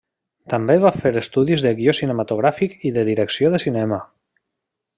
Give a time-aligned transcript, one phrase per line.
[0.53, 4.01] També va fer estudis de guió cinematogràfic i de direcció de cinema.